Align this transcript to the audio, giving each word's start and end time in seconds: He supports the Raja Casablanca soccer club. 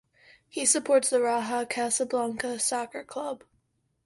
He 0.49 0.65
supports 0.65 1.11
the 1.11 1.21
Raja 1.21 1.63
Casablanca 1.67 2.57
soccer 2.57 3.03
club. 3.03 3.43